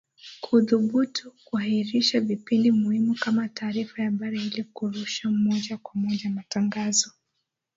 [0.43, 7.11] kuthubutu kuahirisha vipindi muhimu kama taarifa ya habari ili kurusha moja kwa moja matangazo